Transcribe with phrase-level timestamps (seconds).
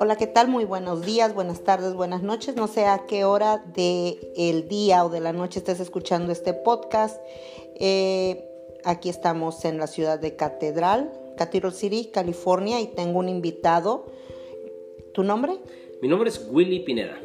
[0.00, 0.46] Hola, ¿qué tal?
[0.46, 2.54] Muy buenos días, buenas tardes, buenas noches.
[2.54, 6.54] No sé a qué hora del el día o de la noche estés escuchando este
[6.54, 7.20] podcast.
[7.74, 8.44] Eh,
[8.84, 14.06] aquí estamos en la ciudad de Catedral, Cathedral City, California, y tengo un invitado.
[15.14, 15.58] ¿Tu nombre?
[16.00, 17.18] Mi nombre es Willy Pineda.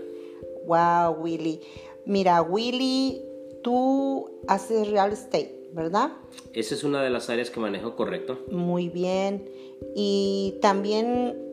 [0.66, 1.62] Wow, Willy.
[2.06, 3.22] Mira, Willy,
[3.62, 6.14] tú haces real estate, ¿verdad?
[6.54, 8.40] Esa es una de las áreas que manejo, correcto.
[8.50, 9.48] Muy bien.
[9.96, 11.53] Y también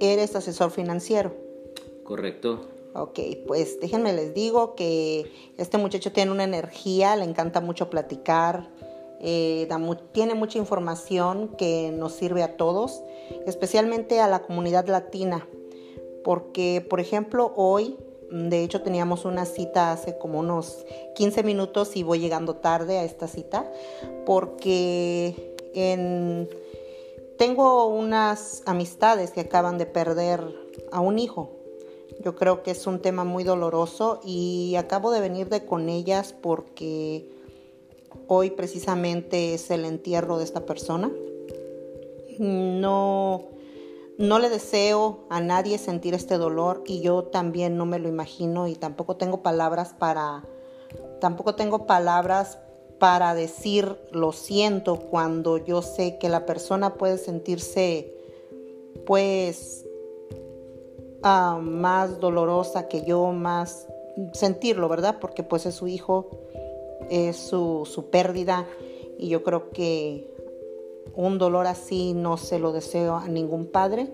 [0.00, 1.32] eres asesor financiero.
[2.04, 2.68] Correcto.
[2.94, 8.68] Ok, pues déjenme les digo que este muchacho tiene una energía, le encanta mucho platicar,
[9.20, 9.68] eh,
[10.12, 13.02] tiene mucha información que nos sirve a todos,
[13.46, 15.46] especialmente a la comunidad latina,
[16.24, 17.96] porque por ejemplo hoy,
[18.28, 23.04] de hecho teníamos una cita hace como unos 15 minutos y voy llegando tarde a
[23.04, 23.70] esta cita,
[24.26, 26.48] porque en
[27.40, 30.44] tengo unas amistades que acaban de perder
[30.92, 31.52] a un hijo.
[32.22, 36.34] Yo creo que es un tema muy doloroso y acabo de venir de con ellas
[36.34, 37.30] porque
[38.26, 41.10] hoy precisamente es el entierro de esta persona.
[42.38, 43.46] No,
[44.18, 48.68] no le deseo a nadie sentir este dolor y yo también no me lo imagino
[48.68, 50.44] y tampoco tengo palabras para,
[51.22, 52.58] tampoco tengo palabras
[53.00, 58.14] para decir lo siento cuando yo sé que la persona puede sentirse
[59.06, 59.86] pues
[61.22, 63.88] ah, más dolorosa que yo, más
[64.34, 65.16] sentirlo, ¿verdad?
[65.18, 66.28] Porque pues es su hijo,
[67.08, 68.66] es su, su pérdida
[69.18, 70.30] y yo creo que
[71.14, 74.12] un dolor así no se lo deseo a ningún padre.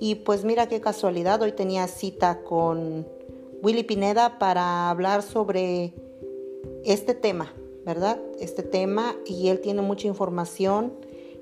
[0.00, 3.06] Y pues mira qué casualidad, hoy tenía cita con
[3.62, 5.92] Willy Pineda para hablar sobre
[6.84, 8.18] este tema, ¿verdad?
[8.40, 10.94] Este tema y él tiene mucha información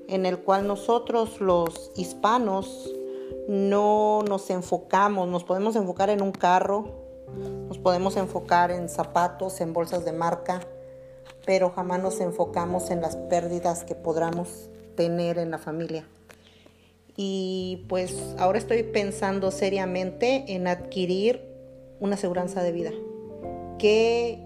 [0.07, 2.93] en el cual nosotros los hispanos
[3.47, 6.85] no nos enfocamos, nos podemos enfocar en un carro,
[7.67, 10.61] nos podemos enfocar en zapatos, en bolsas de marca,
[11.45, 16.07] pero jamás nos enfocamos en las pérdidas que podamos tener en la familia.
[17.15, 21.41] Y pues ahora estoy pensando seriamente en adquirir
[21.99, 22.91] una aseguranza de vida.
[23.77, 24.42] ¿Qué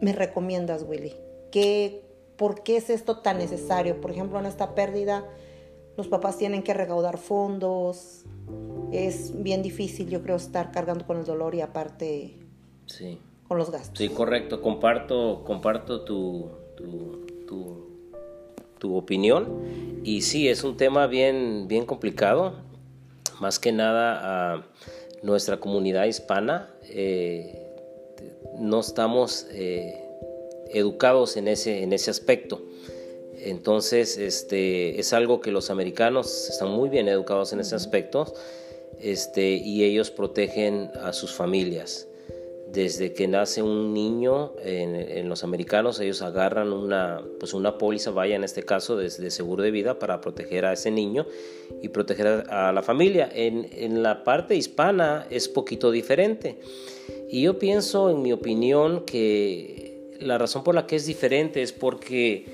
[0.00, 1.14] me recomiendas, Willy?
[1.50, 2.04] ¿Qué,
[2.36, 4.00] ¿Por qué es esto tan necesario?
[4.00, 5.24] Por ejemplo, en esta pérdida,
[5.96, 8.24] los papás tienen que recaudar fondos.
[8.92, 12.36] Es bien difícil, yo creo, estar cargando con el dolor y aparte
[12.86, 13.18] sí.
[13.48, 13.98] con los gastos.
[13.98, 14.60] Sí, correcto.
[14.60, 17.24] Comparto, comparto tu, tu,
[18.78, 20.00] tu, opinión.
[20.04, 22.54] Y sí, es un tema bien, bien complicado.
[23.40, 24.66] Más que nada a
[25.22, 26.70] nuestra comunidad hispana.
[26.84, 27.65] Eh,
[28.58, 30.02] no estamos eh,
[30.70, 32.62] educados en ese, en ese aspecto.
[33.38, 38.32] Entonces, este, es algo que los americanos están muy bien educados en ese aspecto
[39.00, 42.08] este, y ellos protegen a sus familias.
[42.72, 48.34] Desde que nace un niño en, los americanos, ellos agarran una, pues una póliza, vaya
[48.34, 51.26] en este caso, de, seguro de vida para proteger a ese niño
[51.80, 53.30] y proteger a, la familia.
[53.32, 56.58] En, en la parte hispana es poquito diferente.
[57.28, 61.72] Y yo pienso, en mi opinión, que la razón por la que es diferente es
[61.72, 62.46] porque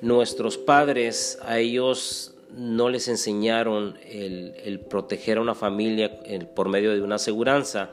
[0.00, 6.20] nuestros padres a ellos no les enseñaron el, proteger a una familia
[6.54, 7.90] por medio de una aseguranza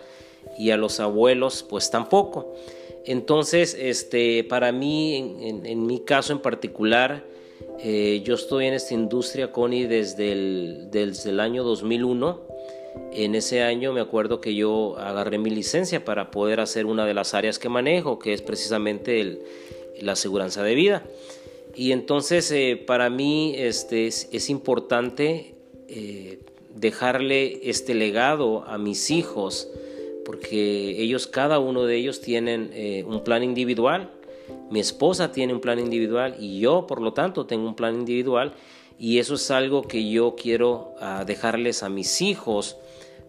[0.58, 2.54] y a los abuelos pues tampoco.
[3.06, 5.16] Entonces, este, para mí,
[5.64, 7.24] en, mi caso en particular,
[7.80, 12.50] eh, yo estoy en esta industria, Connie, desde el, desde el año 2001
[13.12, 17.14] en ese año me acuerdo que yo agarré mi licencia para poder hacer una de
[17.14, 19.40] las áreas que manejo, que es precisamente
[20.02, 21.04] la aseguranza de vida.
[21.76, 25.56] Y entonces eh, para mí este, es, importante
[25.88, 26.40] eh,
[26.76, 29.70] dejarle este legado a mis hijos,
[30.26, 34.12] porque ellos, cada uno de ellos tienen eh, un plan individual.
[34.70, 38.54] Mi esposa tiene un plan individual y yo, por lo tanto, tengo un plan individual.
[39.00, 42.78] Y eso es algo que yo quiero ah, dejarles a mis hijos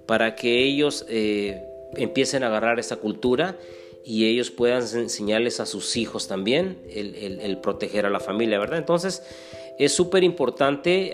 [0.05, 1.63] para que ellos eh,
[1.95, 3.57] empiecen a agarrar esta cultura
[4.05, 8.79] y ellos puedan enseñarles a sus hijos también el, proteger a la familia, ¿verdad?
[8.79, 9.23] Entonces
[9.79, 11.13] es súper importante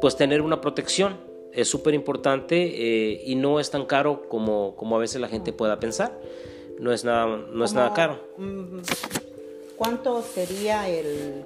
[0.00, 1.18] pues tener una protección,
[1.52, 5.52] es súper importante eh, y no es tan caro como, como a veces la gente
[5.52, 6.18] pueda pensar,
[6.78, 8.20] no es nada, no es nada caro.
[8.38, 8.78] Mm,
[9.76, 11.44] ¿Cuánto sería el,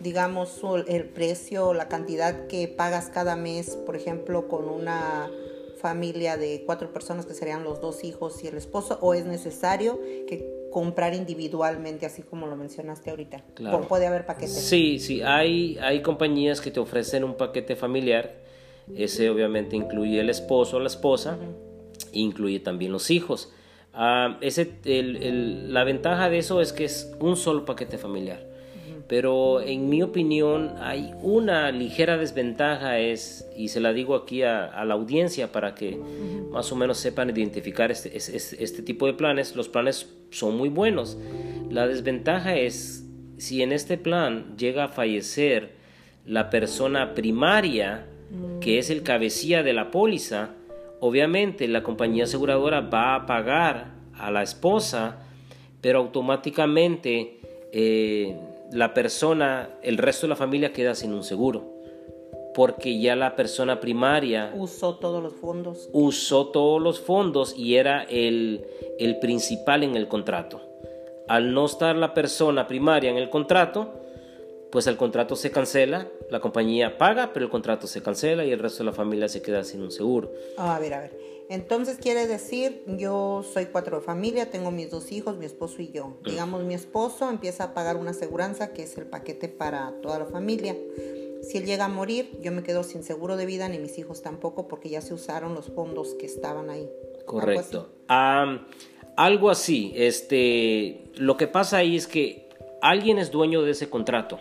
[0.00, 5.30] digamos, el precio, la cantidad que pagas cada mes, por ejemplo, con una
[5.78, 10.00] familia de cuatro personas que serían los dos hijos y el esposo, o es necesario
[10.26, 13.44] que comprar individualmente, así como lo mencionaste ahorita.
[13.54, 13.82] Claro.
[13.88, 14.54] Puede haber paquetes.
[14.54, 18.34] Sí, sí, hay, hay compañías que te ofrecen un paquete familiar
[18.94, 21.38] Ese obviamente incluye el esposo o la esposa,
[22.12, 23.52] incluye también los hijos.
[23.94, 28.46] Ah, ese, la ventaja de eso es que es un solo paquete familiar.
[29.08, 34.84] Pero en mi opinión hay una ligera desventaja es, y se la digo aquí a,
[34.84, 35.98] la audiencia para que
[36.50, 39.56] más o menos sepan identificar este, este, tipo de planes.
[39.56, 41.16] Los planes son muy buenos.
[41.70, 43.06] La desventaja es
[43.38, 45.72] si en este plan llega a fallecer
[46.26, 48.06] la persona primaria,
[48.60, 50.50] que es el cabecilla de la póliza,
[51.00, 55.22] obviamente la compañía aseguradora va a pagar a la esposa,
[55.80, 57.38] pero automáticamente
[57.72, 58.36] eh,
[58.72, 61.76] la persona, el resto de la familia queda sin un seguro.
[62.54, 65.88] Porque ya la persona primaria usó todos los fondos.
[65.92, 68.66] Usó todos los fondos y era el,
[68.98, 70.60] el principal en el contrato.
[71.28, 73.92] Al no estar la persona primaria en el contrato,
[74.70, 78.58] pues el contrato se cancela, la compañía paga, pero el contrato se cancela y el
[78.58, 80.32] resto de la familia se queda sin un seguro.
[80.56, 81.27] Ah, a ver, a ver.
[81.48, 85.90] Entonces quiere decir, yo soy cuatro de familia, tengo mis dos hijos, mi esposo y
[85.90, 86.18] yo.
[86.24, 90.26] Digamos, mi esposo empieza a pagar una aseguranza que es el paquete para toda la
[90.26, 90.76] familia.
[91.42, 94.20] Si él llega a morir, yo me quedo sin seguro de vida, ni mis hijos
[94.20, 96.86] tampoco, porque ya se usaron los fondos que estaban ahí.
[97.24, 97.88] Correcto.
[98.08, 99.92] algo así.
[99.96, 102.48] Este, lo que pasa ahí es que
[102.82, 104.38] alguien es dueño de ese contrato.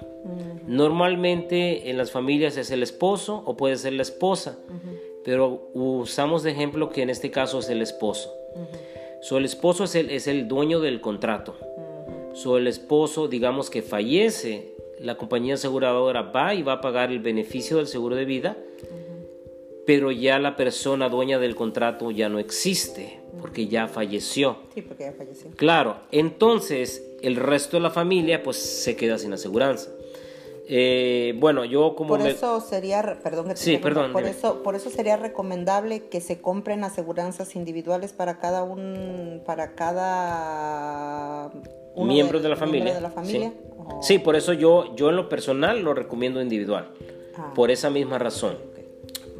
[0.65, 4.57] Normalmente en las familias es el esposo o puede ser la esposa
[5.27, 8.33] pero usamos de ejemplo que en este caso es el esposo.
[9.29, 11.57] el esposo es el, es el dueño del contrato.
[12.56, 17.75] el esposo, digamos que fallece, la compañía aseguradora va y va a pagar el beneficio
[17.75, 18.56] del seguro de vida,
[19.85, 24.59] pero ya la persona dueña del contrato ya no existe, porque ya falleció.
[24.73, 25.51] Sí, porque ya falleció.
[25.57, 29.91] Claro, entonces el resto de la familia pues se queda sin aseguranza.
[30.69, 32.10] Eh, bueno, yo como...
[32.10, 36.84] Por eso sería, perdón, sí, perdón, por eso, por eso sería recomendable que se compren
[36.84, 41.52] aseguranzas individuales para cada un, para cada
[41.96, 42.94] miembro de, la familia.
[42.94, 43.54] De la familia.
[44.02, 44.19] Sí.
[44.19, 46.90] por eso yo, yo en lo personal lo recomiendo individual,
[47.38, 47.54] ah.
[47.56, 48.58] por esa misma razón.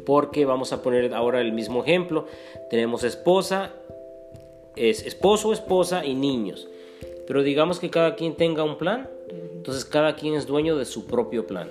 [0.06, 2.24] Porque vamos a poner ahora el mismo ejemplo.
[2.70, 3.72] Tenemos esposa,
[4.76, 6.66] es esposo, esposa y niños.
[7.26, 11.06] Pero digamos que cada quien tenga un plan entonces cada quien es dueño de su
[11.06, 11.68] propio plan.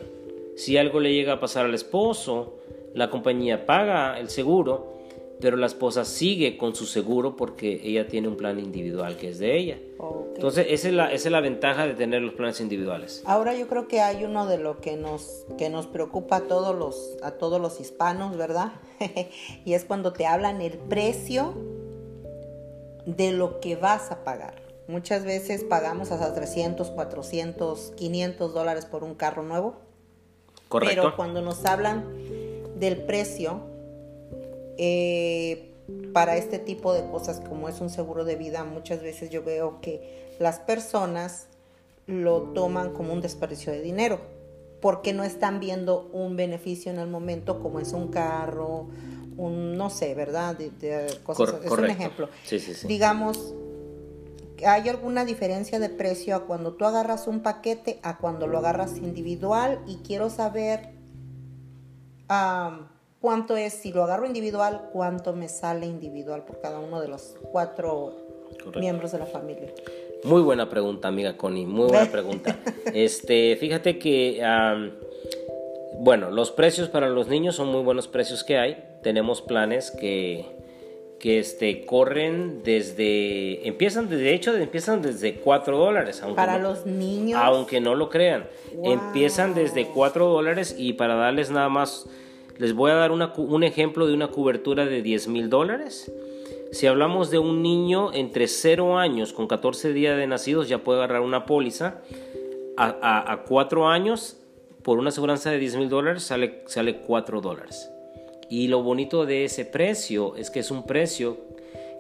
[0.56, 2.56] Si algo le llega a pasar al esposo,
[2.94, 4.98] la compañía paga el seguro,
[5.40, 9.40] pero la esposa sigue con su seguro porque ella tiene un plan individual que es
[9.40, 9.78] de ella.
[10.36, 13.24] Entonces, esa es, la, esa es la ventaja de tener los planes individuales.
[13.26, 16.76] Ahora yo creo que hay uno de lo que nos, que nos preocupa a todos
[16.76, 18.74] los, a todos los hispanos, ¿verdad?
[19.66, 21.54] y es cuando te hablan el precio
[23.06, 24.67] de lo que vas a pagar.
[24.88, 29.76] Muchas veces pagamos hasta 300, 400, 500 dólares por un carro nuevo.
[30.70, 31.02] Correcto.
[31.02, 32.06] Pero cuando nos hablan
[32.80, 33.62] del precio,
[34.78, 35.74] eh,
[36.14, 39.80] para este tipo de cosas como es un seguro de vida, muchas veces yo veo
[39.82, 41.48] que las personas
[42.06, 44.20] lo toman como un desperdicio de dinero,
[44.82, 48.88] porque no están viendo un beneficio en el momento como es un carro,
[49.38, 50.58] un, no sé, ¿verdad?
[50.58, 52.30] De, cosas, es un ejemplo.
[52.44, 52.88] Sí, sí, sí.
[52.88, 53.54] Digamos,
[54.66, 58.98] ¿Hay alguna diferencia de precio a cuando tú agarras un paquete a cuando lo agarras
[58.98, 59.80] individual?
[59.88, 60.90] Y quiero saber
[63.22, 67.36] cuánto es, si lo agarro individual, cuánto me sale individual por cada uno de los
[67.52, 68.16] cuatro
[68.80, 69.74] miembros de la familia.
[70.24, 72.58] Muy buena pregunta, amiga Connie, muy buena pregunta.
[72.94, 74.42] este, fíjate que,
[76.00, 78.84] bueno, los precios para los niños son muy buenos precios que hay.
[79.04, 80.46] Tenemos planes que
[81.20, 86.22] que este, corren desde, empiezan, de hecho, empiezan desde 4 dólares.
[86.36, 87.40] Para los niños.
[87.44, 88.48] Aunque no lo crean.
[88.84, 92.08] Empiezan desde 4 dólares y para darles nada más,
[92.58, 96.12] les voy a dar un ejemplo de una cobertura de 10 mil dólares.
[96.72, 101.00] Si hablamos de un niño entre 0 años con 14 días de nacidos, ya puede
[101.00, 102.02] agarrar una póliza.
[102.78, 104.38] A, a, 4 años,
[104.84, 107.90] por una aseguranza de 10 mil dólares, sale, sale 4 dólares.
[108.50, 111.38] Y lo bonito de ese precio es que es un precio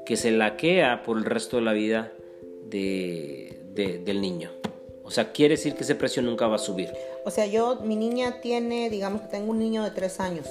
[0.05, 2.13] que se laquea por el resto de la vida
[2.65, 4.51] de, del niño.
[5.03, 6.91] O sea, quiere decir que ese precio nunca va a subir.
[7.25, 10.47] O sea, yo, mi niña tiene, digamos que tengo un niño de tres años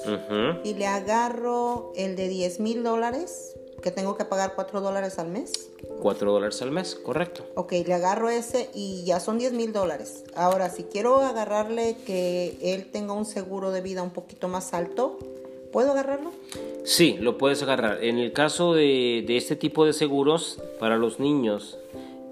[0.65, 5.29] y le agarro el de 10 mil dólares, que tengo que pagar 4 dólares al
[5.29, 5.71] mes.
[6.01, 7.45] 4 dólares al mes, correcto.
[7.55, 10.25] Ok, le agarro ese y ya son 10 mil dólares.
[10.35, 15.19] Ahora, si quiero agarrarle que él tenga un seguro de vida un poquito más alto,
[15.73, 16.33] ¿Puedo agarrarlo?
[16.85, 18.05] Sí, lo puedes agarrar.
[18.05, 21.79] En el caso de, este tipo de seguros para los niños,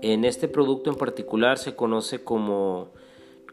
[0.00, 2.88] en este producto en particular se conoce como,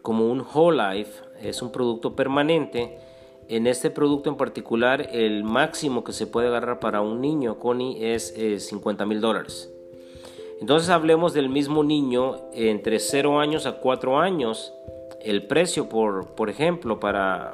[0.02, 1.12] como un Whole Life,
[1.42, 3.00] es un producto permanente.
[3.48, 8.14] en este producto en particular, el máximo que se puede agarrar para un niño, Connie,
[8.14, 9.70] es 50 mil dólares.
[10.62, 14.74] Entonces hablemos del mismo niño entre 0 años a 4 años.
[15.20, 17.54] El precio, por, por ejemplo, para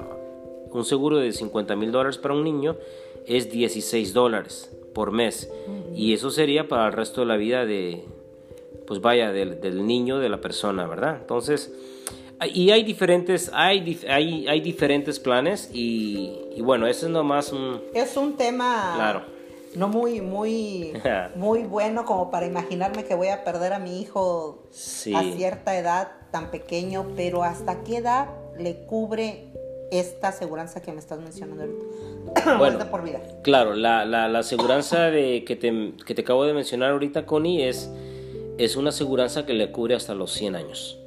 [0.77, 2.77] un seguro de 50 mil dólares para un niño
[3.25, 5.51] es 16 dólares por mes.
[5.93, 8.05] Y eso sería para el resto de la vida de,
[8.87, 11.17] pues vaya, del, niño, de la persona, ¿verdad?
[11.19, 11.73] Entonces,
[12.53, 17.81] y hay diferentes, hay, hay, hay diferentes planes y, bueno, eso es nomás un...
[17.93, 18.93] Es un tema...
[18.95, 19.37] Claro
[19.75, 20.93] no muy, muy,
[21.35, 24.63] muy bueno como para imaginarme que voy a perder a mi hijo
[25.13, 29.53] a cierta edad tan pequeño, pero ¿hasta qué edad le cubre
[29.91, 32.57] esta aseguranza que me estás mencionando ahorita?
[32.57, 33.21] Bueno, por vida.
[33.43, 37.67] Claro, la, la, la aseguranza de, que, te, que te acabo de mencionar ahorita, Connie,
[37.67, 37.89] es,
[38.57, 40.99] es una aseguranza que le cubre hasta los 100 años.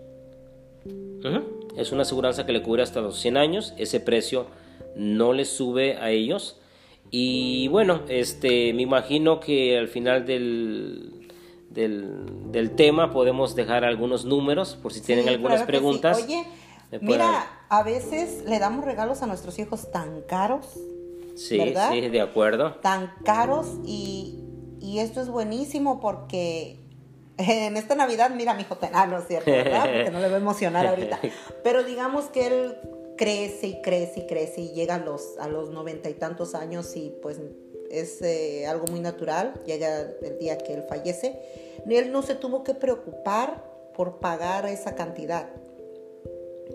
[1.76, 3.74] Es una aseguranza que le cubre hasta los 100 años.
[3.76, 4.46] Ese precio
[4.96, 6.60] no le sube a ellos
[7.10, 11.28] y bueno, este, me imagino que al final del,
[11.70, 16.22] del, tema podemos dejar algunos números por si tienen algunas preguntas.
[16.24, 16.44] Oye,
[17.00, 20.66] mira, a veces le damos regalos a nuestros hijos tan caros.
[21.36, 22.74] Sí, sí, de acuerdo.
[22.76, 24.36] Tan caros y,
[24.98, 26.76] esto es buenísimo porque
[27.38, 29.84] en esta Navidad, mira, mi hijo, ah, no es cierto, ¿verdad?
[29.84, 31.20] Porque no le voy a emocionar ahorita.
[31.64, 32.76] Pero digamos que él
[33.16, 36.96] crece y crece y crece y llega a los, a los noventa y tantos años
[36.96, 37.38] y pues
[37.90, 41.38] es eh, algo muy natural, llega el día que él fallece,
[41.88, 45.50] él no se tuvo que preocupar por pagar esa cantidad.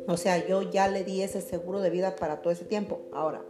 [0.08, 3.02] O sea, yo ya le di ese seguro de vida para todo ese tiempo.
[3.12, 3.42] Ahora,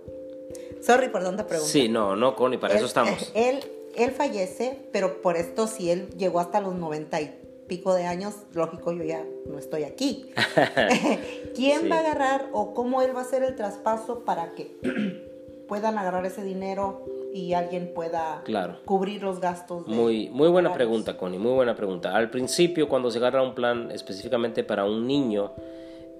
[0.82, 1.72] sorry por dónde pregunta.
[1.72, 3.32] Sí, no, no, Connie, para eso estamos.
[3.34, 3.60] Él,
[3.96, 8.36] él fallece, pero por esto si él llegó hasta los noventa y pico de años,
[8.54, 10.32] lógico, yo ya no estoy aquí.
[11.56, 14.78] ¿Quién va a agarrar o cómo él va a hacer el traspaso para que
[15.68, 18.44] puedan agarrar ese dinero y alguien pueda
[18.86, 19.88] cubrir los gastos?
[19.88, 22.16] muy, muy buena pregunta, Connie, muy buena pregunta.
[22.16, 25.54] Al principio, cuando se agarra un plan específicamente para un niño,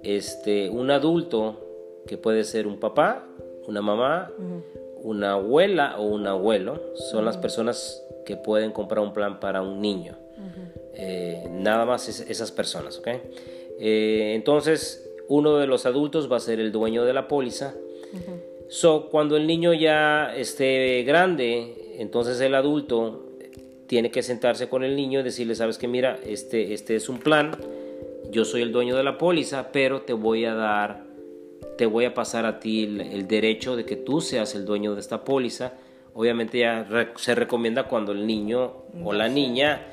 [0.06, 3.26] este, un adulto, que puede ser un papá,
[3.66, 4.30] una mamá,
[5.02, 9.80] una abuela o un abuelo, son las personas que pueden comprar un plan para un
[9.80, 10.16] niño.
[10.94, 13.08] Eh, nada más esas personas, ¿ok?
[13.78, 17.74] Eh, entonces, uno de los adultos va a ser el dueño de la póliza.
[18.68, 23.26] So, cuando el niño ya esté grande, entonces el adulto
[23.86, 27.18] tiene que sentarse con el niño y decirle, sabes que mira, este, este es un
[27.18, 27.52] plan,
[28.30, 31.04] yo soy el dueño de la póliza, pero te voy a dar,
[31.78, 35.00] te voy a pasar a ti el, derecho de que tú seas el dueño de
[35.00, 35.74] esta póliza.
[36.14, 39.86] Obviamente ya se recomienda cuando el niño o la niña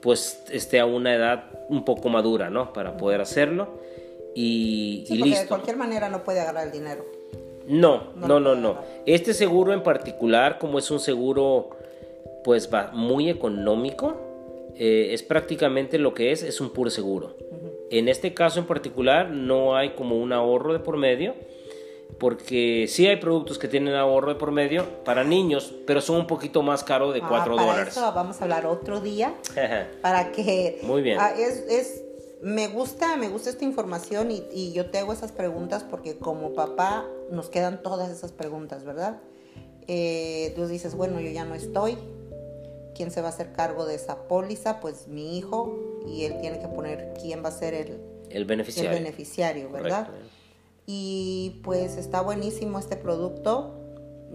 [0.00, 2.72] pues esté a una edad un poco madura, ¿no?
[2.72, 3.80] Para poder hacerlo
[4.38, 7.06] y, sí, porque de cualquier manera no puede agarrar el dinero.
[7.66, 8.78] No, no, no, no.
[9.06, 11.70] Este seguro en particular, como es un seguro,
[12.44, 14.14] pues va muy económico,
[14.74, 17.34] eh, es prácticamente lo que es, es un puro seguro.
[17.90, 21.34] En este caso en particular no hay como un ahorro de por medio
[22.18, 26.26] porque sí hay productos que tienen ahorro de por medio para niños, pero son un
[26.26, 27.96] poquito más caros de 4 ah, dólares.
[27.96, 29.34] Eso vamos a hablar otro día
[30.02, 31.18] para que muy bien.
[31.20, 32.04] Ah, es, es,
[32.42, 36.54] me gusta, me gusta esta información y, y, yo te hago esas preguntas porque como
[36.54, 39.20] papá nos quedan todas esas preguntas, ¿verdad?
[39.88, 41.96] Eh, tú dices, bueno, yo ya no estoy.
[42.96, 44.80] ¿Quién se va a hacer cargo de esa póliza?
[44.80, 48.00] Pues mi hijo y él tiene que poner quién va a ser el,
[48.30, 48.90] el beneficiario.
[48.92, 50.08] El beneficiario, ¿verdad?
[50.86, 53.74] Y pues está buenísimo este producto.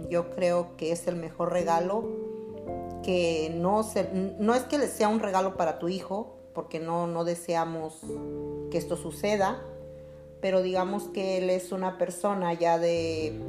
[0.09, 2.03] Yo creo que es el mejor regalo.
[3.03, 3.81] Que no,
[4.39, 8.01] no es que le sea un regalo para tu hijo, porque no, no deseamos
[8.69, 9.63] que esto suceda.
[10.39, 13.39] Pero digamos que él es una persona ya de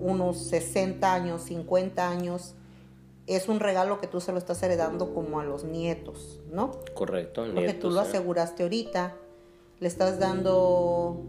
[0.00, 2.54] unos 60 años, 50 años.
[3.26, 6.72] Es un regalo que tú se lo estás heredando como a los nietos, ¿no?
[6.94, 7.44] Correcto.
[7.54, 9.14] Porque tú lo aseguraste ahorita.
[9.80, 11.22] Le estás dando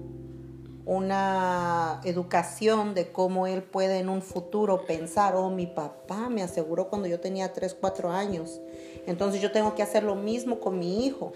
[0.86, 6.90] una educación de cómo él puede en un futuro pensar, oh, mi papá me aseguró
[6.90, 8.60] cuando yo tenía 3, 4 años,
[9.08, 11.32] entonces yo tengo que hacer lo mismo con mi hijo.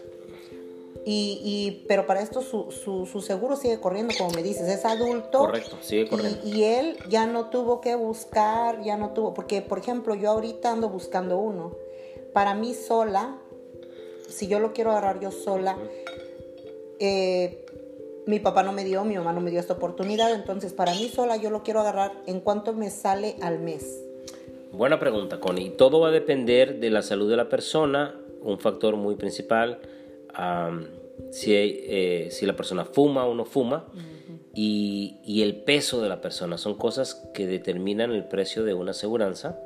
[1.05, 5.39] Y, y pero para esto su, su, seguro sigue corriendo, como me dices, es adulto.
[5.39, 6.39] Correcto, sigue corriendo.
[6.43, 10.31] Y, y, él ya no tuvo que buscar, ya no tuvo, porque por ejemplo yo
[10.31, 11.75] ahorita ando buscando uno.
[12.33, 13.37] Para mí sola,
[14.27, 15.77] si yo lo quiero agarrar yo sola,
[16.99, 17.65] eh,
[18.25, 21.07] mi papá no me dio, mi mamá no me dio esta oportunidad, entonces para mí
[21.07, 24.03] sola yo lo quiero agarrar en cuánto me sale al mes.
[24.73, 25.69] Buena pregunta, Connie.
[25.69, 29.79] Todo va a depender de la salud de la persona, un factor muy principal,
[31.31, 33.87] si, eh, si, la persona fuma o no fuma,
[34.53, 36.57] y, el peso de la persona.
[36.57, 39.59] Son cosas que determinan el precio de una aseguranza.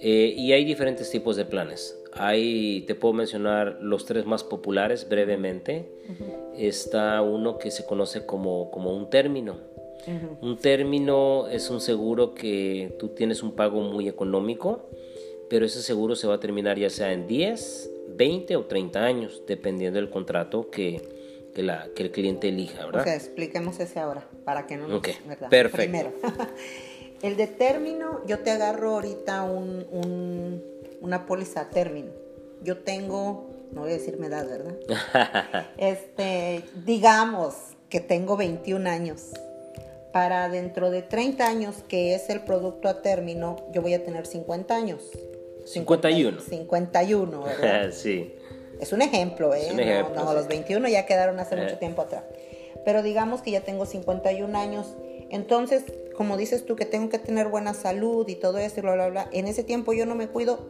[0.00, 1.98] Eh, y hay diferentes tipos de planes.
[2.12, 5.88] Hay, te puedo mencionar los tres más populares brevemente.
[6.56, 9.56] Está uno que se conoce como, como un término.
[10.40, 14.90] Un término es un seguro que tú tienes un pago muy económico,
[15.52, 19.42] pero ese seguro se va a terminar ya sea en 10, 20 o 30 años,
[19.46, 23.02] dependiendo del contrato que, que, la, que el cliente elija, ¿verdad?
[23.02, 25.02] O sea, expliquemos ese ahora, para que no nos...
[25.50, 25.76] Perfecto.
[25.76, 26.12] Primero,
[27.22, 30.64] el de término, yo te agarro ahorita un, un,
[31.02, 32.12] una póliza término.
[32.62, 35.66] Yo tengo, no voy a decir mi edad, ¿verdad?
[35.76, 37.56] este, digamos
[37.90, 39.32] que tengo 21 años.
[40.14, 44.26] Para dentro de 30 años, que es el producto a término, yo voy a tener
[44.26, 45.10] 50 años.
[45.64, 46.40] 51.
[46.40, 47.90] 51, ¿verdad?
[47.92, 48.34] sí.
[48.80, 50.04] Es un ejemplo, ¿eh?
[50.14, 51.78] no, los 21 ya quedaron hace mucho eh.
[51.78, 52.24] tiempo atrás.
[52.84, 54.96] Pero digamos que ya tengo 51 años.
[55.30, 55.84] Entonces,
[56.16, 59.08] como dices tú, que tengo que tener buena salud y todo eso y bla, bla,
[59.08, 59.28] bla.
[59.32, 60.68] En ese tiempo yo no me cuido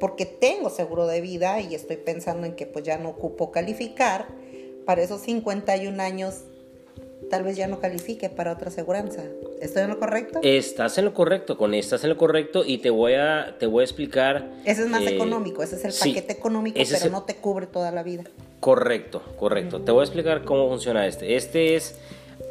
[0.00, 4.26] porque tengo seguro de vida y estoy pensando en que pues ya no ocupo calificar.
[4.84, 6.42] Para esos 51 años
[7.30, 9.22] tal vez ya no califique para otra aseguranza.
[9.60, 10.40] ¿Estoy en lo correcto?
[10.42, 13.82] Estás en lo correcto, con estás en lo correcto y te voy a, te voy
[13.82, 14.50] a explicar.
[14.64, 17.90] Ese es más eh, económico, ese es el paquete económico, pero no te cubre toda
[17.90, 18.24] la vida.
[18.60, 19.80] Correcto, correcto.
[19.80, 21.36] Te voy a explicar cómo funciona este.
[21.36, 21.98] Este es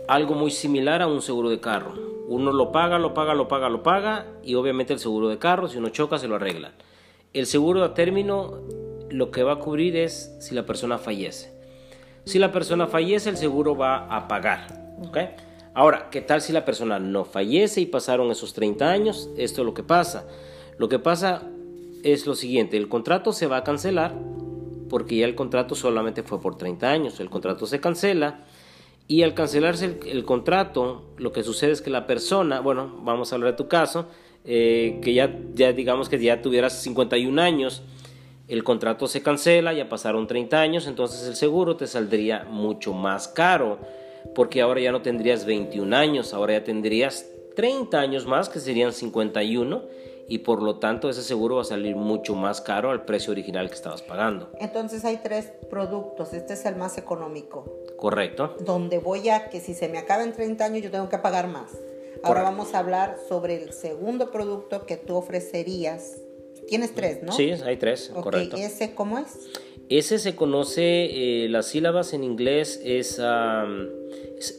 [0.07, 1.93] algo muy similar a un seguro de carro.
[2.27, 5.67] Uno lo paga, lo paga, lo paga, lo paga y obviamente el seguro de carro,
[5.67, 6.71] si uno choca, se lo arregla.
[7.33, 8.59] El seguro a término
[9.09, 11.52] lo que va a cubrir es si la persona fallece.
[12.25, 14.67] Si la persona fallece, el seguro va a pagar.
[15.73, 19.29] Ahora, ¿qué tal si la persona no fallece y pasaron esos 30 años?
[19.37, 20.25] Esto es lo que pasa.
[20.77, 21.43] Lo que pasa
[22.03, 24.13] es lo siguiente, el contrato se va a cancelar
[24.89, 27.19] porque ya el contrato solamente fue por 30 años.
[27.19, 28.41] El contrato se cancela
[29.07, 33.35] y al cancelarse el, contrato, lo que sucede es que la persona, bueno, vamos a
[33.35, 34.07] hablar de tu caso,
[34.45, 37.81] eh, que ya, ya digamos que ya tuvieras 51 años,
[38.53, 43.27] el contrato se cancela, ya pasaron 30 años, entonces el seguro te saldría mucho más
[43.27, 43.79] caro,
[44.35, 48.93] porque ahora ya no tendrías 21 años, ahora ya tendrías 30 años más, que serían
[48.93, 49.81] 51,
[50.27, 53.69] y por lo tanto ese seguro va a salir mucho más caro al precio original
[53.69, 54.51] que estabas pagando.
[54.59, 57.65] Entonces hay tres productos, este es el más económico.
[57.97, 58.55] Correcto.
[58.59, 61.47] Donde voy a que si se me acaba en 30 años yo tengo que pagar
[61.47, 61.71] más.
[62.23, 66.19] Ahora vamos a hablar sobre el segundo producto que tú ofrecerías
[66.67, 67.31] Tienes tres, ¿no?
[67.31, 68.57] Sí, hay tres, correcto.
[68.57, 69.49] ¿Ese cómo es?
[69.89, 73.21] Ese se conoce, eh, las sílabas en inglés es,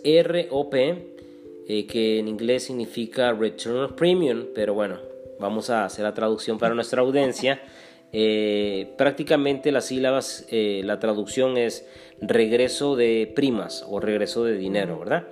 [0.04, 4.98] es ROP, eh, que en inglés significa Return of Premium, pero bueno,
[5.40, 7.60] vamos a hacer la traducción para nuestra audiencia.
[8.16, 11.84] Eh, prácticamente las sílabas, la traducción es
[12.20, 15.26] regreso de primas o regreso de dinero, ¿verdad?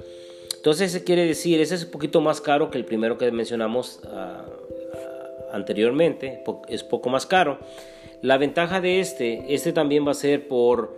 [0.62, 4.51] Entonces, quiere decir, ese es un poquito más caro que el primero que mencionamos uh,
[5.52, 7.58] anteriormente, es poco más caro.
[8.22, 10.96] La ventaja de este, este también va a ser por,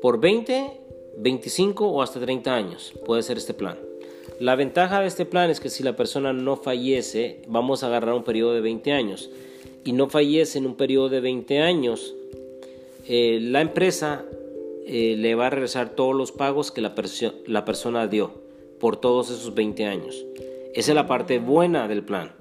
[0.00, 0.70] por 20,
[1.18, 3.78] 25 o hasta 30 años, puede ser este plan.
[4.38, 8.14] La ventaja de este plan es que si la persona no fallece, vamos a agarrar
[8.14, 9.30] un periodo de 20 años,
[9.84, 12.14] y no fallece en un periodo de 20 años,
[13.08, 14.24] eh, la empresa
[14.84, 16.94] eh, le va a regresar todos los pagos que la,
[17.46, 18.32] la persona dio
[18.78, 20.26] por todos esos 20 años.
[20.74, 22.32] Esa es la parte buena del plan.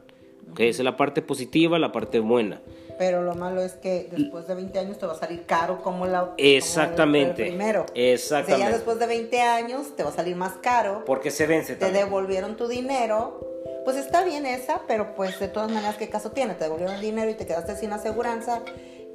[0.56, 2.62] Okay, esa es la parte positiva, la parte buena.
[2.98, 6.06] Pero lo malo es que después de 20 años te va a salir caro como
[6.06, 7.44] la Exactamente.
[7.44, 7.86] primero.
[7.94, 8.54] Exactamente.
[8.54, 11.04] O sea, ya después de 20 años te va a salir más caro.
[11.06, 13.41] Porque se vence Te devolvieron tu dinero.
[13.84, 16.54] Pues está bien esa, pero pues de todas maneras, ¿qué caso tiene?
[16.54, 18.62] Te devolvieron el dinero y te quedaste sin aseguranza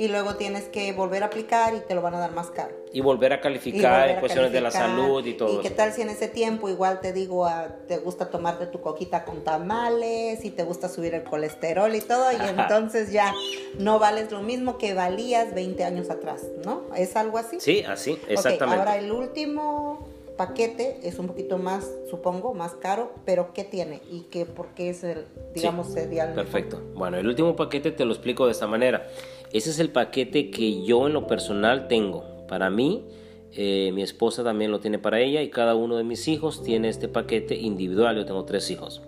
[0.01, 2.75] y luego tienes que volver a aplicar y te lo van a dar más caro.
[2.91, 5.61] Y volver a calificar en cuestiones de la salud y todo.
[5.61, 8.81] ¿Y qué tal si en ese tiempo igual te digo, ah, te gusta tomarte tu
[8.81, 13.35] coquita con tamales y te gusta subir el colesterol y todo y entonces ya
[13.79, 16.85] no vales lo mismo que valías 20 años atrás, ¿no?
[16.97, 17.61] ¿Es algo así?
[17.61, 18.79] Sí, así, exactamente.
[18.79, 20.09] ahora el último
[20.41, 24.01] paquete es un poquito más, supongo, más caro, pero ¿qué tiene?
[24.11, 26.01] ¿Y qué, por qué es el, digamos, sí,
[26.35, 26.81] Perfecto.
[26.95, 29.07] Bueno, el último paquete te lo explico de esta manera.
[29.53, 32.47] Ese es el paquete que yo en lo personal tengo.
[32.47, 33.05] Para mí,
[33.53, 36.89] eh, mi esposa también lo tiene para ella y cada uno de mis hijos tiene
[36.89, 38.17] este paquete individual.
[38.17, 39.03] Yo tengo tres hijos.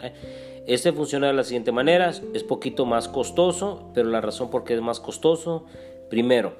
[0.66, 2.10] Este funciona de la siguiente manera.
[2.34, 5.64] Es poquito más costoso, pero la razón por qué es más costoso,
[6.10, 6.56] primero,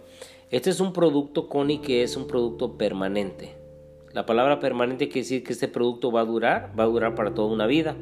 [0.50, 3.56] este es un producto CONI que es un producto permanente.
[4.12, 7.34] La palabra permanente quiere decir que este producto va a durar, va a durar para
[7.34, 7.96] toda una vida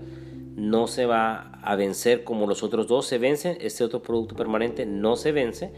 [0.60, 4.84] no se va a vencer como los otros dos se vencen, este otro producto permanente
[4.84, 5.72] no se vence.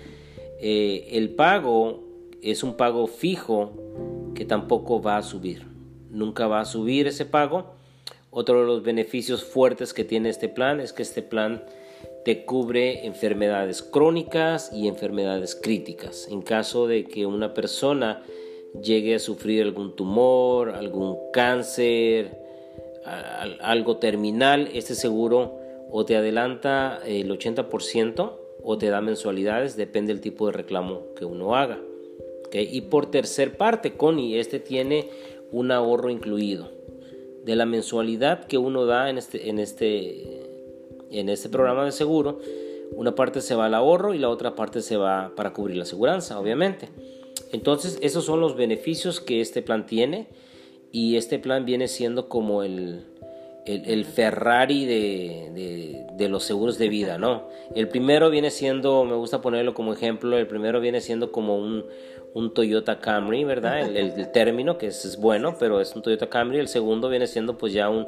[0.60, 2.02] Eh, el pago
[2.42, 3.72] es un pago fijo
[4.34, 5.70] que tampoco va a subir.
[6.10, 7.74] nunca va a subir ese pago.
[8.30, 11.64] Otro de los beneficios fuertes que tiene este plan es que este plan
[12.24, 16.26] te cubre enfermedades crónicas y enfermedades críticas.
[16.28, 18.22] En caso de que una persona
[18.82, 22.41] llegue a sufrir algún tumor, algún cáncer,
[23.04, 25.58] algo terminal, este seguro
[25.90, 31.24] o te adelanta el 80% o te da mensualidades, depende del tipo de reclamo que
[31.24, 31.80] uno haga.
[32.52, 35.08] Y por tercer parte, Connie, este tiene
[35.52, 36.70] un ahorro incluido.
[37.44, 40.42] De la mensualidad que uno da en este, en este,
[41.10, 42.38] en este programa de seguro,
[42.94, 45.84] una parte se va al ahorro y la otra parte se va para cubrir la
[45.84, 46.90] aseguranza, obviamente.
[47.52, 50.28] Entonces, esos son los beneficios que este plan tiene
[50.92, 53.06] y este plan viene siendo como el,
[53.64, 57.48] el, Ferrari de, de, los seguros de vida, ¿no?
[57.74, 61.84] El primero viene siendo, me gusta ponerlo como ejemplo, el primero viene siendo como un,
[62.34, 63.80] un Toyota Camry, ¿verdad?
[63.80, 66.58] El, el, término, que es, bueno, pero es un Toyota Camry.
[66.58, 68.06] El segundo viene siendo pues ya un,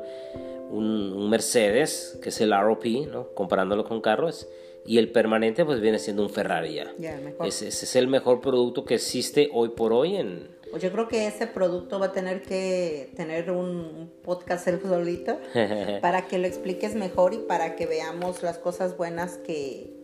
[0.70, 3.29] un, Mercedes, que es el ROP, ¿no?
[3.35, 4.49] Comparándolo con carros.
[4.87, 6.92] Y el permanente pues viene siendo un Ferrari ya.
[7.44, 11.29] ese, es el mejor producto que existe hoy por hoy en, pues yo creo que
[11.29, 15.38] ese producto va a tener que tener un podcast el solito
[16.01, 19.94] para que lo expliques mejor y para que veamos las cosas buenas que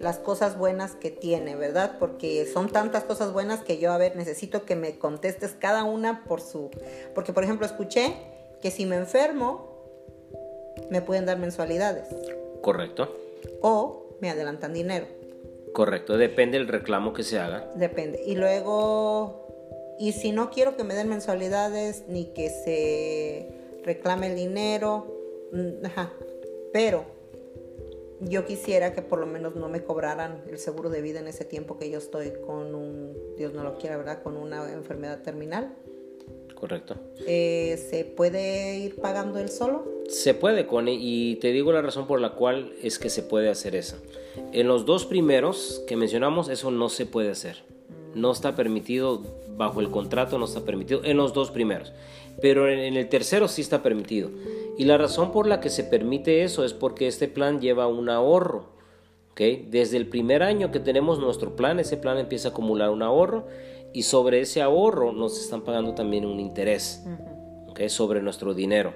[0.00, 1.98] las cosas buenas que tiene, ¿verdad?
[1.98, 6.24] Porque son tantas cosas buenas que yo a ver necesito que me contestes cada una
[6.24, 6.70] por su
[7.14, 8.14] porque por ejemplo escuché
[8.62, 9.68] que si me enfermo
[10.88, 12.08] me pueden dar mensualidades.
[12.62, 13.14] Correcto.
[13.60, 15.06] O me adelantan dinero.
[15.74, 17.70] Correcto, depende del reclamo que se haga.
[17.74, 18.22] Depende.
[18.24, 19.44] Y luego
[19.98, 23.48] y si no quiero que me den mensualidades ni que se
[23.84, 25.06] reclame el dinero,
[25.52, 25.84] mm,
[26.72, 27.04] pero
[28.20, 31.44] yo quisiera que por lo menos no me cobraran el seguro de vida en ese
[31.44, 34.22] tiempo que yo estoy con un, Dios no lo quiera, ¿verdad?
[34.22, 35.76] Con una enfermedad terminal.
[36.64, 36.96] Correcto.
[37.26, 39.84] Eh, ¿Se puede ir pagando él solo?
[40.08, 43.50] Se puede, Connie, y te digo la razón por la cual es que se puede
[43.50, 43.98] hacer eso.
[44.54, 47.64] En los dos primeros que mencionamos, eso no se puede hacer.
[48.14, 49.20] No está permitido
[49.58, 51.92] bajo el contrato no está permitido en los dos primeros,
[52.40, 54.30] pero en, el tercero sí está permitido.
[54.78, 58.08] Y la razón por la que se permite eso es porque este plan lleva un
[58.08, 58.70] ahorro.
[59.32, 59.68] ¿okay?
[59.70, 63.44] Desde el primer año que tenemos nuestro plan, ese plan empieza a acumular un ahorro
[63.94, 67.04] y sobre ese ahorro nos están pagando también un interés
[67.68, 67.88] ¿okay?
[67.88, 68.92] sobre nuestro dinero.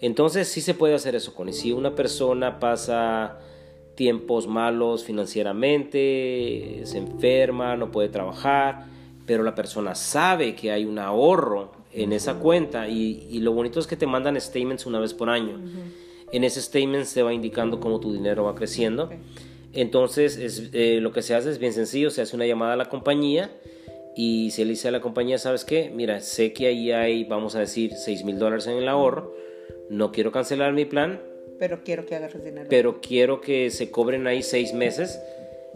[0.00, 3.40] Entonces sí se puede hacer eso, con si una persona pasa
[3.96, 8.86] tiempos malos financieramente, se enferma, no puede trabajar,
[9.26, 13.88] pero la persona sabe que hay un ahorro en esa cuenta y, lo bonito es
[13.88, 15.60] que te mandan statements una vez por año.
[16.30, 19.10] En ese statement se va indicando cómo tu dinero va creciendo.
[19.72, 22.76] Entonces es, eh, lo que se hace es bien sencillo, se hace una llamada a
[22.76, 23.50] la compañía
[24.14, 25.90] y se le dice a la compañía, ¿sabes qué?
[25.94, 29.34] Mira, sé que ahí hay, vamos a decir, 6 mil dólares en el ahorro,
[29.88, 31.20] no quiero cancelar mi plan.
[31.58, 32.66] Pero quiero que agarres dinero.
[32.68, 35.20] Pero quiero que se cobren ahí seis meses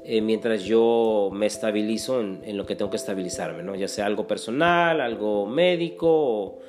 [0.09, 3.75] eh, mientras yo me estabilizo en, lo que tengo que estabilizarme, ¿no?
[3.75, 6.61] Ya sea algo personal, algo médico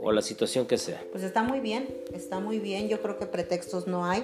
[0.00, 1.02] o, la situación que sea.
[1.10, 2.88] Pues está muy bien, está muy bien.
[2.88, 4.22] Yo creo que pretextos no hay.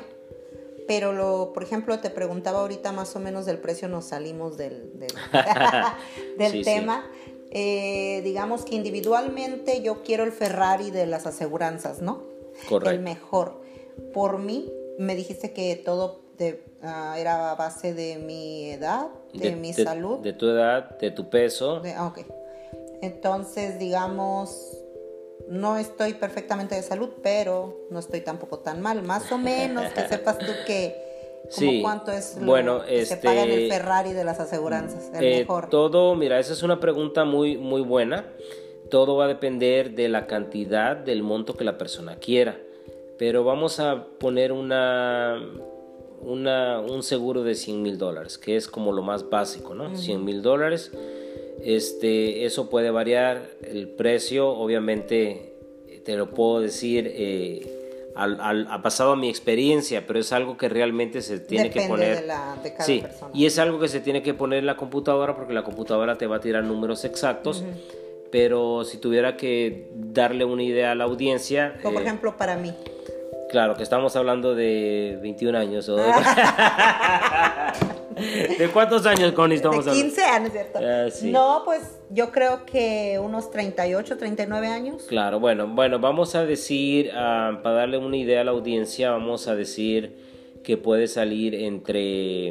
[0.86, 4.92] Pero, lo, por ejemplo, te preguntaba ahorita más o menos del precio, nos salimos del,
[4.98, 7.10] del, tema.
[7.50, 12.22] Eh, digamos que individualmente yo quiero el Ferrari de las aseguranzas, ¿no?
[12.68, 12.90] Correcto.
[12.90, 13.62] El mejor.
[14.12, 19.56] Por mí, me dijiste que todo de, ah, era a base de mi edad, de,
[19.56, 20.18] mi salud.
[20.18, 21.80] De tu edad, de tu peso.
[21.96, 22.20] Ah, ok.
[23.02, 24.83] Entonces, digamos,
[25.48, 29.02] no estoy perfectamente de salud, pero no estoy tampoco tan mal.
[29.02, 31.02] Más o menos, que sepas tú que...
[31.54, 35.10] Como cuánto es lo bueno, que se paga en el este, Ferrari de las aseguranzas,
[35.12, 35.68] el eh, mejor.
[35.68, 38.32] Todo, mira, esa es una pregunta muy, muy buena.
[38.88, 42.58] Todo va a depender de la cantidad del monto que la persona quiera.
[43.18, 45.38] Pero vamos a poner una,
[46.22, 49.94] un seguro de 100 mil dólares, que es como lo más básico, ¿no?
[49.94, 50.92] 100 mil dólares.
[51.62, 55.54] Este, eso puede variar el precio, obviamente
[56.04, 60.68] te lo puedo decir, eh, al, ha pasado a mi experiencia, pero es algo que
[60.68, 62.20] realmente se tiene que poner.
[62.20, 64.76] De la, de cada sí, y es algo que se tiene que poner en la
[64.76, 67.64] computadora porque la computadora te va a tirar números exactos.
[68.30, 71.78] Pero si tuviera que darle una idea a la audiencia.
[71.82, 72.74] Como por eh, ejemplo para mí.
[73.48, 75.88] Claro, que estamos hablando de 21 años.
[75.88, 75.94] ¿o?
[75.96, 76.02] ¿De
[78.72, 80.78] cuántos años, Connie, estamos de 15 años, ¿cierto?
[80.82, 85.04] Ah, no, pues yo creo que unos 38, 39 años.
[85.04, 89.48] Claro, bueno, bueno, vamos a decir, ah, para darle una idea a la audiencia, vamos
[89.48, 90.16] a decir
[90.62, 92.48] que puede salir entre,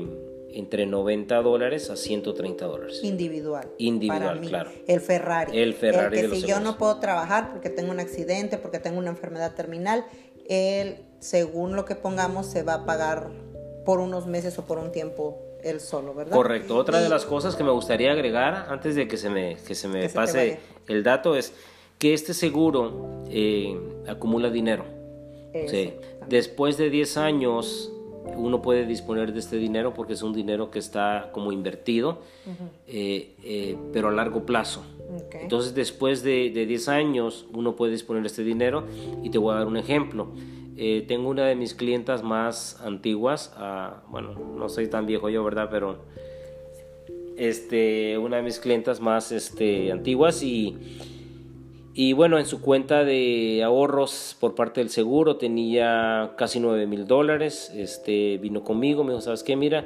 [0.53, 3.03] entre 90 dólares a 130 dólares.
[3.03, 3.67] Individual.
[3.77, 4.71] Individual, claro.
[4.87, 5.57] El Ferrari.
[5.57, 6.19] El Ferrari.
[6.19, 9.55] El que si yo no puedo trabajar porque tengo un accidente, porque tengo una enfermedad
[9.55, 10.05] terminal,
[10.47, 13.31] él, según lo que pongamos, se va a pagar
[13.85, 16.33] por unos meses o por un tiempo él solo, ¿verdad?
[16.33, 16.75] Correcto.
[16.75, 19.87] Otra de las cosas que me gustaría agregar antes de que se me, que se
[19.87, 21.53] me pase el dato es
[21.97, 24.85] que este seguro eh, acumula dinero.
[25.67, 25.93] Sí.
[26.27, 27.91] Después de 10 años
[28.35, 32.19] uno puede disponer de este dinero porque es un dinero que está como invertido,
[32.87, 34.83] eh, eh, pero a largo plazo.
[35.31, 38.85] Entonces después de, de, 10 años uno puede disponer de este dinero
[39.21, 40.29] y te voy a dar un ejemplo.
[40.77, 45.43] Eh, tengo una de mis clientas más antiguas, ah, bueno, no soy tan viejo yo,
[45.43, 45.69] ¿verdad?
[45.69, 45.99] Pero
[47.37, 50.77] este, una de mis clientas más este, antiguas y
[51.95, 57.05] y bueno, en su cuenta de ahorros por parte del seguro tenía casi 9 mil
[57.05, 57.71] dólares.
[57.75, 59.55] Este, vino conmigo, me dijo, ¿sabes qué?
[59.55, 59.85] Mira,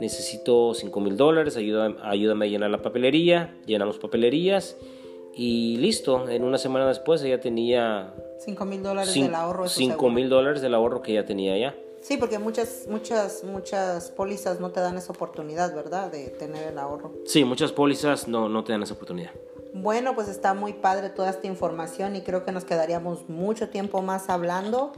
[0.00, 3.54] necesito 5 mil dólares, ayúdame, ayúdame a llenar la papelería.
[3.66, 4.76] Llenamos papelerías
[5.32, 6.28] y listo.
[6.28, 8.12] En una semana después ella tenía...
[8.44, 9.68] 5 mil dólares del ahorro.
[9.68, 11.74] 5 mil dólares del ahorro que ella tenía ya.
[12.02, 16.12] Sí, porque muchas, muchas, muchas pólizas no te dan esa oportunidad, ¿verdad?
[16.12, 17.14] De tener el ahorro.
[17.24, 19.30] Sí, muchas pólizas no, no te dan esa oportunidad.
[19.72, 24.02] Bueno, pues está muy padre toda esta información y creo que nos quedaríamos mucho tiempo
[24.02, 24.92] más hablando,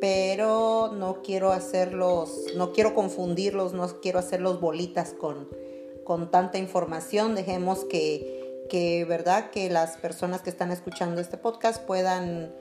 [0.00, 5.48] pero no quiero hacerlos, no quiero confundirlos, no quiero hacerlos bolitas con,
[6.04, 7.34] con tanta información.
[7.34, 9.50] Dejemos que, que, ¿verdad?
[9.50, 12.54] Que las personas que están escuchando este podcast puedan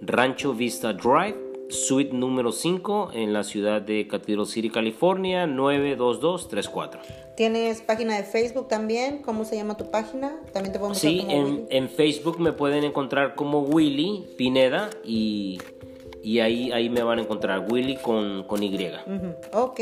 [0.00, 1.36] Rancho Vista Drive,
[1.68, 7.02] suite número 5 en la ciudad de Cathedral City, California, 92234.
[7.36, 9.20] ¿Tienes página de Facebook también?
[9.20, 10.40] ¿Cómo se llama tu página?
[10.54, 15.58] También te podemos Sí, en, en, Facebook me pueden encontrar como Willy Pineda y,
[16.22, 18.90] y ahí, ahí me van a encontrar Willy con, con Y.
[19.52, 19.80] Ok.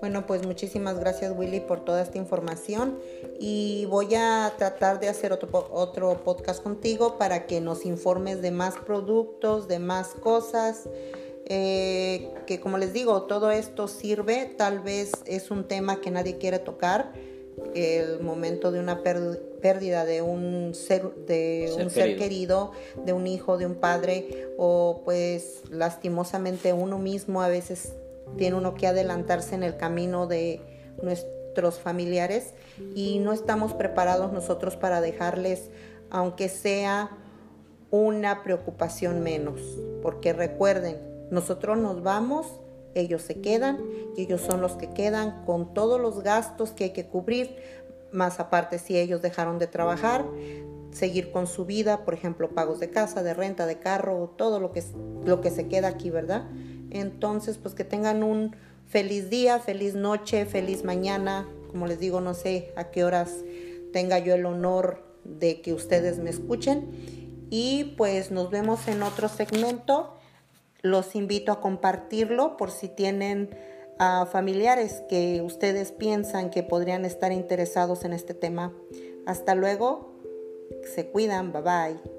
[0.00, 2.98] Bueno, pues muchísimas gracias Willy por toda esta información
[3.40, 8.50] y voy a tratar de hacer otro, otro podcast contigo para que nos informes de
[8.50, 10.88] más productos, de más cosas.
[11.48, 16.38] Eh, que como les digo, todo esto sirve, tal vez es un tema que nadie
[16.38, 17.12] quiere tocar,
[17.74, 22.72] el momento de una pérdida de un ser de un ser querido,
[23.04, 27.94] de un hijo, de un padre o pues lastimosamente uno mismo a veces
[28.36, 30.60] tiene uno que adelantarse en el camino de
[31.02, 32.54] nuestros familiares
[32.94, 35.70] y no estamos preparados nosotros para dejarles,
[36.10, 37.10] aunque sea
[37.90, 39.60] una preocupación menos,
[40.02, 40.98] porque recuerden,
[41.30, 42.60] nosotros nos vamos,
[43.00, 43.78] ellos se quedan
[44.16, 47.56] y ellos son los que quedan con todos los gastos que hay que cubrir,
[48.12, 50.24] más aparte si ellos dejaron de trabajar,
[50.92, 54.72] seguir con su vida, por ejemplo, pagos de casa, de renta, de carro, todo lo
[54.72, 54.82] que,
[55.24, 56.46] lo que se queda aquí, ¿verdad?
[56.90, 58.56] Entonces, pues que tengan un
[58.86, 61.46] feliz día, feliz noche, feliz mañana.
[61.70, 63.44] Como les digo, no sé a qué horas
[63.92, 66.90] tenga yo el honor de que ustedes me escuchen.
[67.50, 70.15] Y pues nos vemos en otro segmento.
[70.82, 73.50] Los invito a compartirlo por si tienen
[74.30, 78.74] familiares que ustedes piensan que podrían estar interesados en este tema.
[79.26, 80.14] Hasta luego.
[80.94, 81.52] Se cuidan.
[81.52, 82.15] Bye bye.